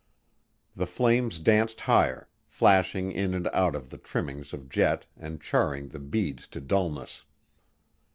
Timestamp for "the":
0.75-0.87, 3.91-3.99, 5.89-5.99